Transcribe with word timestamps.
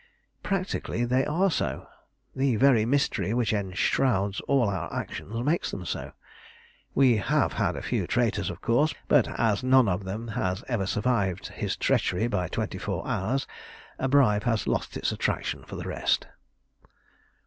"Practically 0.41 1.05
they 1.05 1.27
are 1.27 1.51
so. 1.51 1.85
The 2.35 2.55
very 2.55 2.85
mystery 2.85 3.35
which 3.35 3.53
enshrouds 3.53 4.39
all 4.47 4.67
our 4.67 4.91
actions 4.91 5.39
makes 5.45 5.69
them 5.69 5.85
so. 5.85 6.13
We 6.95 7.17
have 7.17 7.53
had 7.53 7.75
a 7.75 7.83
few 7.83 8.07
traitors, 8.07 8.49
of 8.49 8.61
course; 8.61 8.95
but 9.07 9.27
as 9.39 9.63
none 9.63 9.87
of 9.87 10.03
them 10.03 10.29
has 10.29 10.63
ever 10.67 10.87
survived 10.87 11.49
his 11.49 11.77
treachery 11.77 12.25
by 12.25 12.47
twenty 12.47 12.79
four 12.79 13.07
hours, 13.07 13.45
a 13.99 14.07
bribe 14.07 14.45
has 14.45 14.65
lost 14.65 14.97
its 14.97 15.11
attraction 15.11 15.63
for 15.65 15.75
the 15.75 15.87
rest." 15.87 16.25